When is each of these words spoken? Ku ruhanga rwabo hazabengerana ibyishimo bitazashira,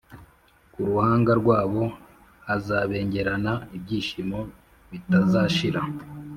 Ku 0.71 0.79
ruhanga 0.87 1.31
rwabo 1.41 1.83
hazabengerana 2.47 3.53
ibyishimo 3.77 4.39
bitazashira, 4.89 5.81